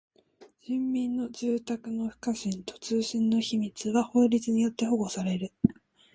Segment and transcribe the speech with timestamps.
[0.65, 5.51] 人民の住宅の不可侵と通信の秘密は法律によって保護される。